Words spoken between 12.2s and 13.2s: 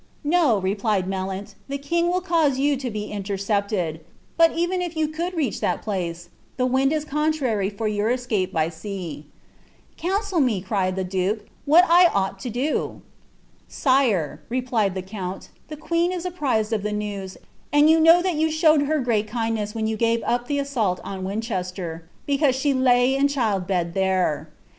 to do."